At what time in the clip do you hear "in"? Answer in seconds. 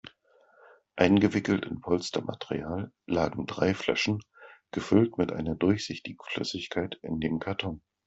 1.67-1.79, 7.03-7.19